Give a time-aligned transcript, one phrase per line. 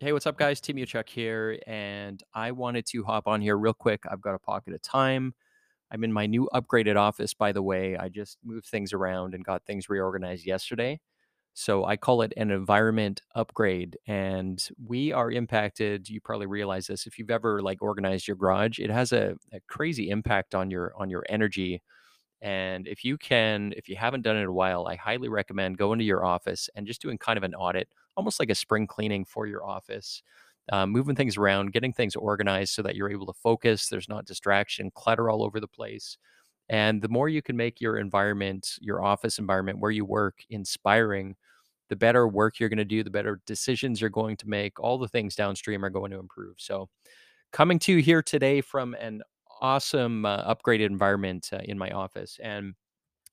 [0.00, 0.60] Hey, what's up, guys?
[0.60, 4.02] Tim Uchuk here, and I wanted to hop on here real quick.
[4.10, 5.34] I've got a pocket of time.
[5.90, 7.96] I'm in my new upgraded office, by the way.
[7.96, 11.00] I just moved things around and got things reorganized yesterday.
[11.54, 13.96] So I call it an environment upgrade.
[14.08, 16.08] And we are impacted.
[16.08, 19.60] You probably realize this if you've ever like organized your garage, it has a, a
[19.68, 21.82] crazy impact on your on your energy.
[22.42, 25.78] And if you can, if you haven't done it in a while, I highly recommend
[25.78, 28.86] going to your office and just doing kind of an audit almost like a spring
[28.86, 30.22] cleaning for your office,
[30.72, 33.88] uh, moving things around, getting things organized so that you're able to focus.
[33.88, 36.16] There's not distraction, clutter all over the place.
[36.68, 41.36] And the more you can make your environment, your office environment where you work, inspiring,
[41.90, 44.80] the better work you're going to do, the better decisions you're going to make.
[44.80, 46.56] All the things downstream are going to improve.
[46.58, 46.88] So,
[47.52, 49.22] coming to you here today from an
[49.60, 52.38] awesome uh, upgraded environment uh, in my office.
[52.42, 52.74] And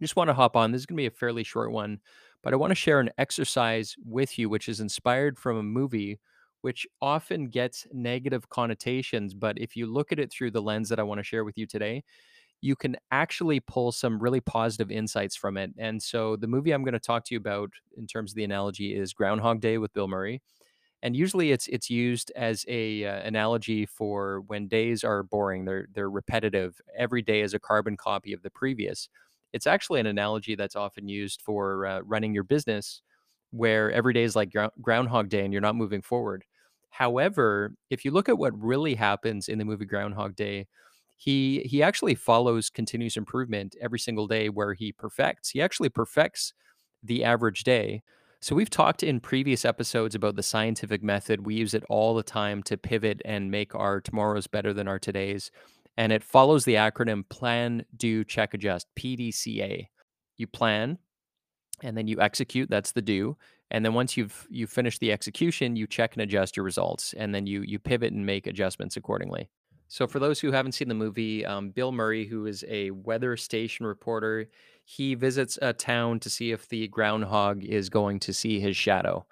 [0.00, 0.72] just want to hop on.
[0.72, 2.00] This is going to be a fairly short one
[2.44, 6.18] but I want to share an exercise with you, which is inspired from a movie
[6.62, 9.34] which often gets negative connotations.
[9.34, 11.58] But if you look at it through the lens that I want to share with
[11.58, 12.04] you today,
[12.62, 15.72] you can actually pull some really positive insights from it.
[15.78, 18.44] And so the movie I'm going to talk to you about in terms of the
[18.44, 20.40] analogy is Groundhog Day with Bill Murray.
[21.02, 25.86] And usually it's it's used as a uh, analogy for when days are boring, they're
[25.92, 26.80] they're repetitive.
[26.96, 29.08] Every day is a carbon copy of the previous.
[29.54, 33.02] It's actually an analogy that's often used for uh, running your business
[33.52, 34.52] where every day is like
[34.82, 36.44] Groundhog Day and you're not moving forward.
[36.90, 40.66] However, if you look at what really happens in the movie Groundhog Day,
[41.16, 45.50] he he actually follows continuous improvement every single day where he perfects.
[45.50, 46.52] He actually perfects
[47.02, 48.02] the average day.
[48.40, 51.46] So we've talked in previous episodes about the scientific method.
[51.46, 54.98] We use it all the time to pivot and make our tomorrows better than our
[54.98, 55.50] todays
[55.96, 59.88] and it follows the acronym Plan, Do, Check, Adjust (PDCA).
[60.36, 60.98] You plan,
[61.82, 62.68] and then you execute.
[62.70, 63.36] That's the do.
[63.70, 67.34] And then once you've you finished the execution, you check and adjust your results, and
[67.34, 69.48] then you you pivot and make adjustments accordingly.
[69.88, 73.36] So for those who haven't seen the movie, um, Bill Murray, who is a weather
[73.36, 74.48] station reporter,
[74.84, 79.26] he visits a town to see if the groundhog is going to see his shadow,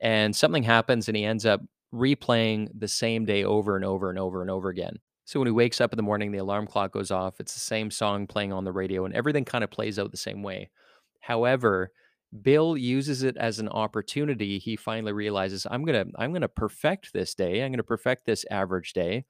[0.00, 1.60] and something happens, and he ends up
[1.94, 4.98] replaying the same day over and over and over and over again.
[5.26, 7.40] So when he wakes up in the morning, the alarm clock goes off.
[7.40, 10.16] It's the same song playing on the radio, and everything kind of plays out the
[10.16, 10.70] same way.
[11.20, 11.90] However,
[12.42, 14.58] Bill uses it as an opportunity.
[14.58, 17.62] He finally realizes, I'm gonna, I'm gonna perfect this day.
[17.62, 19.24] I'm gonna perfect this average day,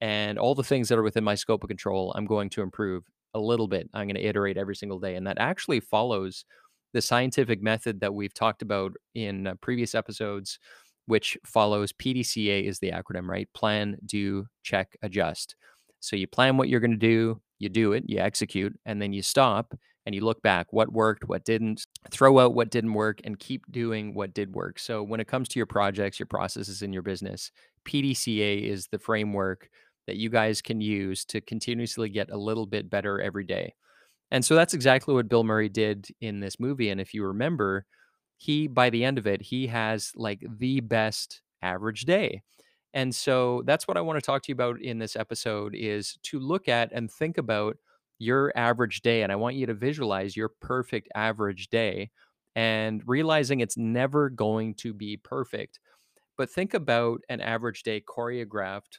[0.00, 3.04] and all the things that are within my scope of control, I'm going to improve
[3.34, 3.90] a little bit.
[3.92, 6.44] I'm to iterate every single day, and that actually follows
[6.92, 10.58] the scientific method that we've talked about in uh, previous episodes
[11.06, 13.48] which follows PDCA is the acronym, right?
[13.54, 15.56] Plan, do, check, adjust.
[16.00, 19.12] So you plan what you're going to do, you do it, you execute, and then
[19.12, 19.74] you stop
[20.06, 23.70] and you look back what worked, what didn't, throw out what didn't work, and keep
[23.70, 24.78] doing what did work.
[24.78, 27.50] So when it comes to your projects, your processes in your business,
[27.86, 29.68] PDCA is the framework
[30.06, 33.74] that you guys can use to continuously get a little bit better every day.
[34.30, 36.90] And so that's exactly what Bill Murray did in this movie.
[36.90, 37.84] And if you remember,
[38.40, 42.42] he by the end of it he has like the best average day.
[42.94, 46.18] And so that's what i want to talk to you about in this episode is
[46.24, 47.76] to look at and think about
[48.18, 52.10] your average day and i want you to visualize your perfect average day
[52.56, 55.78] and realizing it's never going to be perfect
[56.36, 58.98] but think about an average day choreographed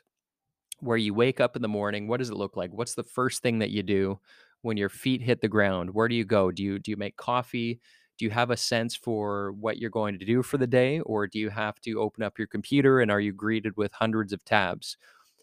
[0.79, 2.71] where you wake up in the morning what does it look like?
[2.71, 4.19] What's the first thing that you do
[4.61, 5.91] when your feet hit the ground?
[5.91, 6.51] Where do you go?
[6.51, 7.79] Do you do you make coffee
[8.21, 11.25] do you have a sense for what you're going to do for the day or
[11.25, 14.45] do you have to open up your computer and are you greeted with hundreds of
[14.45, 14.95] tabs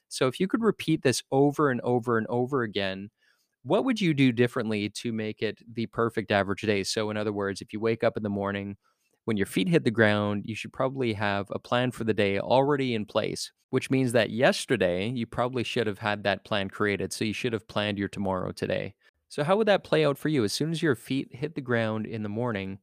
[0.07, 3.11] so if you could repeat this over and over and over again
[3.65, 7.33] what would you do differently to make it the perfect average day so in other
[7.33, 8.77] words if you wake up in the morning
[9.25, 12.39] when your feet hit the ground, you should probably have a plan for the day
[12.39, 17.13] already in place, which means that yesterday you probably should have had that plan created.
[17.13, 18.95] So you should have planned your tomorrow today.
[19.29, 20.45] So, how would that play out for you?
[20.45, 22.79] As soon as your feet hit the ground in the morning,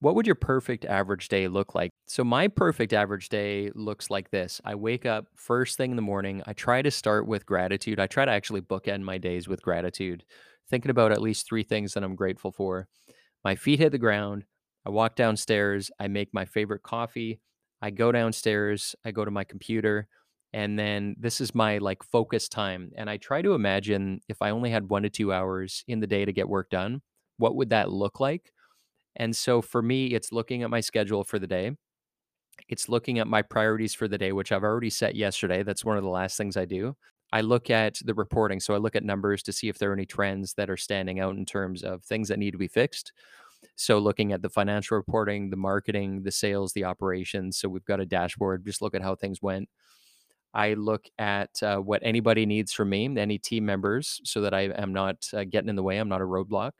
[0.00, 1.90] what would your perfect average day look like?
[2.06, 6.02] So, my perfect average day looks like this I wake up first thing in the
[6.02, 6.42] morning.
[6.46, 8.00] I try to start with gratitude.
[8.00, 10.24] I try to actually bookend my days with gratitude,
[10.70, 12.88] thinking about at least three things that I'm grateful for.
[13.44, 14.44] My feet hit the ground.
[14.86, 15.90] I walk downstairs.
[16.00, 17.40] I make my favorite coffee.
[17.82, 18.94] I go downstairs.
[19.04, 20.08] I go to my computer
[20.54, 22.90] And then this is my like focus time.
[22.96, 26.06] And I try to imagine if I only had one to two hours in the
[26.06, 27.00] day to get work done,
[27.38, 28.52] what would that look like?
[29.16, 31.72] And so for me, it's looking at my schedule for the day.
[32.68, 35.62] It's looking at my priorities for the day, which I've already set yesterday.
[35.62, 36.96] That's one of the last things I do.
[37.32, 38.60] I look at the reporting.
[38.60, 41.18] So I look at numbers to see if there are any trends that are standing
[41.18, 43.12] out in terms of things that need to be fixed.
[43.76, 47.56] So looking at the financial reporting, the marketing, the sales, the operations.
[47.56, 49.68] So we've got a dashboard, just look at how things went.
[50.54, 54.62] I look at uh, what anybody needs from me, any team members, so that I
[54.62, 55.98] am not uh, getting in the way.
[55.98, 56.72] I'm not a roadblock.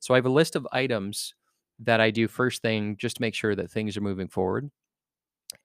[0.00, 1.34] So I have a list of items
[1.80, 4.70] that I do first thing just to make sure that things are moving forward.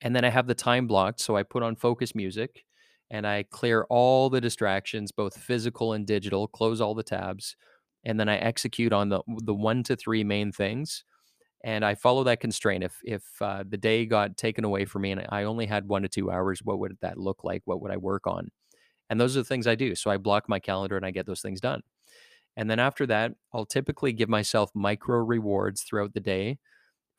[0.01, 1.21] And then I have the time blocked.
[1.21, 2.63] So I put on focus music
[3.09, 7.55] and I clear all the distractions, both physical and digital, close all the tabs.
[8.03, 11.03] And then I execute on the, the one to three main things.
[11.63, 12.83] And I follow that constraint.
[12.83, 16.01] If if uh, the day got taken away from me and I only had one
[16.01, 17.61] to two hours, what would that look like?
[17.65, 18.49] What would I work on?
[19.09, 19.93] And those are the things I do.
[19.95, 21.81] So I block my calendar and I get those things done.
[22.57, 26.57] And then after that, I'll typically give myself micro rewards throughout the day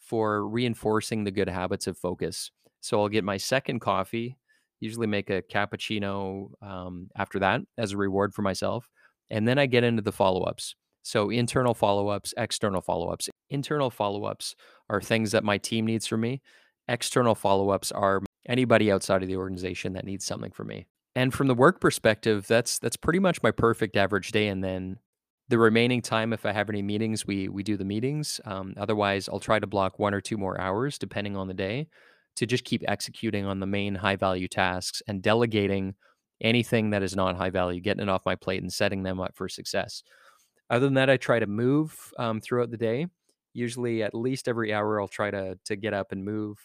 [0.00, 2.50] for reinforcing the good habits of focus.
[2.80, 4.36] So I'll get my second coffee,
[4.80, 8.88] usually make a cappuccino um, after that as a reward for myself.
[9.30, 10.74] And then I get into the follow ups.
[11.02, 13.28] So internal follow ups, external follow ups.
[13.50, 14.54] Internal follow ups
[14.88, 16.40] are things that my team needs from me.
[16.88, 20.86] External follow ups are anybody outside of the organization that needs something from me.
[21.14, 24.48] And from the work perspective, that's that's pretty much my perfect average day.
[24.48, 24.98] And then
[25.48, 28.40] the remaining time, if I have any meetings, we we do the meetings.
[28.44, 31.88] Um, otherwise, I'll try to block one or two more hours, depending on the day,
[32.36, 35.94] to just keep executing on the main high value tasks and delegating
[36.40, 39.36] anything that is not high value, getting it off my plate and setting them up
[39.36, 40.02] for success.
[40.72, 43.06] Other than that, I try to move um, throughout the day.
[43.52, 46.58] Usually, at least every hour, I'll try to to get up and move.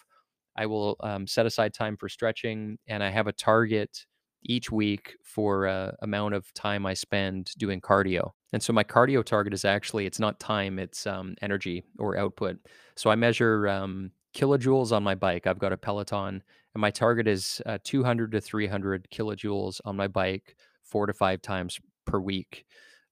[0.57, 4.05] I will um, set aside time for stretching, and I have a target
[4.43, 8.31] each week for a amount of time I spend doing cardio.
[8.53, 12.57] And so my cardio target is actually it's not time, it's um, energy or output.
[12.95, 15.47] So I measure um, kilojoules on my bike.
[15.47, 16.41] I've got a Peloton,
[16.73, 20.55] and my target is uh, 200 to 300 kilojoules on my bike,
[20.85, 22.65] four to five times per week.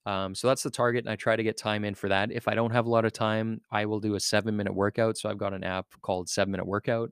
[0.06, 2.32] Um, so that's the target, and I try to get time in for that.
[2.32, 5.18] If I don't have a lot of time, I will do a seven minute workout.
[5.18, 7.10] So I've got an app called Seven Minute Workout.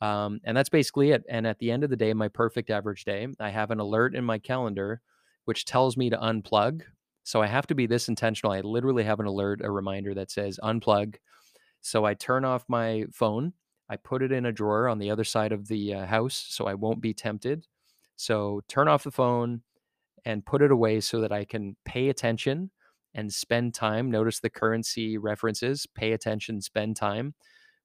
[0.00, 1.24] Um, and that's basically it.
[1.30, 4.14] And at the end of the day, my perfect average day, I have an alert
[4.14, 5.00] in my calendar
[5.44, 6.82] which tells me to unplug.
[7.22, 8.52] So I have to be this intentional.
[8.52, 11.16] I literally have an alert, a reminder that says unplug.
[11.80, 13.52] So I turn off my phone.
[13.88, 16.66] I put it in a drawer on the other side of the uh, house so
[16.66, 17.66] I won't be tempted.
[18.16, 19.62] So turn off the phone
[20.24, 22.70] and put it away so that I can pay attention
[23.14, 24.10] and spend time.
[24.10, 27.34] Notice the currency references pay attention, spend time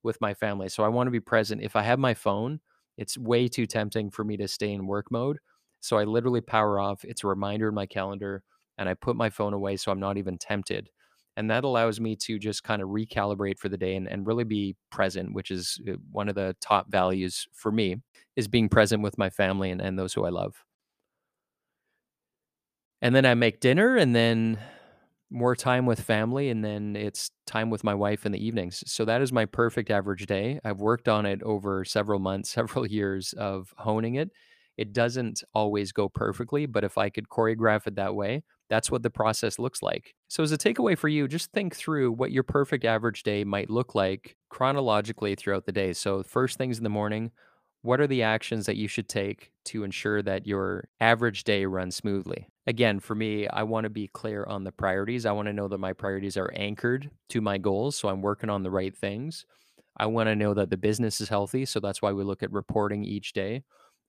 [0.04, 0.70] with my family.
[0.70, 1.62] So I want to be present.
[1.62, 2.60] If I have my phone,
[2.98, 5.38] it's way too tempting for me to stay in work mode.
[5.82, 7.04] So I literally power off.
[7.04, 8.44] It's a reminder in my calendar
[8.78, 10.90] and I put my phone away so I'm not even tempted.
[11.38, 14.44] And that allows me to just kind of recalibrate for the day and, and really
[14.44, 17.98] be present, which is uh, one of the top values for me
[18.36, 20.56] is being present with my family and, and those who I love.
[23.01, 24.60] And then I make dinner and then
[25.31, 28.84] more time with family and then it's time with my wife in the evenings.
[28.88, 30.59] So that is my perfect average day.
[30.66, 34.31] I've worked on it over several months, several years of honing it.
[34.78, 39.04] It doesn't always go perfectly, but if I could choreograph it that way, that's what
[39.04, 40.16] the process looks like.
[40.30, 43.69] So, as a takeaway for you, just think through what your perfect average day might
[43.69, 45.92] look like chronologically throughout the day.
[45.92, 47.31] So, first things in the morning,
[47.81, 51.95] what are the actions that you should take to ensure that your average day runs
[51.95, 52.47] smoothly?
[52.69, 55.26] Again, for me, I want to be clear on the priorities.
[55.26, 57.95] I want to know that my priorities are anchored to my goals.
[57.95, 59.44] So I'm working on the right things.
[59.97, 61.66] I want to know that the business is healthy.
[61.66, 63.64] So that's why we look at reporting each day.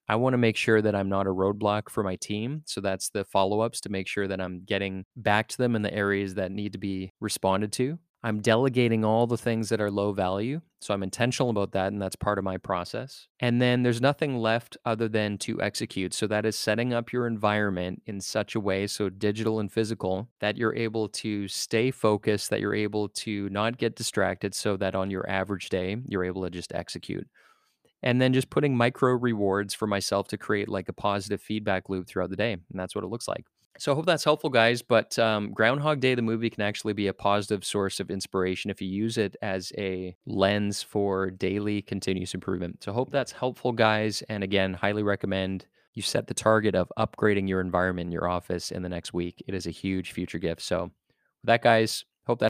[0.07, 2.61] I want to make sure that I'm not a roadblock for my team.
[2.67, 5.81] So that's the follow ups to make sure that I'm getting back to them in
[5.81, 7.97] the areas that need to be responded to.
[8.23, 10.61] I'm delegating all the things that are low value.
[10.79, 13.27] So I'm intentional about that, and that's part of my process.
[13.39, 16.13] And then there's nothing left other than to execute.
[16.13, 20.29] So that is setting up your environment in such a way, so digital and physical,
[20.39, 24.95] that you're able to stay focused, that you're able to not get distracted, so that
[24.95, 27.27] on your average day, you're able to just execute.
[28.03, 32.07] And then just putting micro rewards for myself to create like a positive feedback loop
[32.07, 32.53] throughout the day.
[32.53, 33.45] And that's what it looks like.
[33.79, 34.81] So I hope that's helpful, guys.
[34.81, 38.81] But um, Groundhog Day, the movie, can actually be a positive source of inspiration if
[38.81, 42.83] you use it as a lens for daily continuous improvement.
[42.83, 44.21] So I hope that's helpful, guys.
[44.29, 48.71] And again, highly recommend you set the target of upgrading your environment in your office
[48.71, 49.43] in the next week.
[49.47, 50.61] It is a huge future gift.
[50.61, 50.91] So with
[51.45, 52.49] that, guys, hope that.